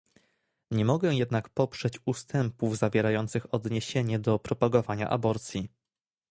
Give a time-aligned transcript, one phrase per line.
[0.71, 5.69] Nie mogę jednak poprzeć ustępów zawierających odniesienie do propagowania aborcji